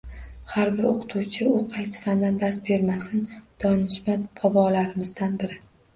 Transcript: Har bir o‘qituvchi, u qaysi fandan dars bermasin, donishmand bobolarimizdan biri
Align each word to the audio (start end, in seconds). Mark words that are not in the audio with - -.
Har 0.53 0.69
bir 0.77 0.85
o‘qituvchi, 0.91 1.43
u 1.57 1.59
qaysi 1.75 2.01
fandan 2.05 2.39
dars 2.45 2.59
bermasin, 2.71 3.21
donishmand 3.65 4.27
bobolarimizdan 4.41 5.37
biri 5.45 5.61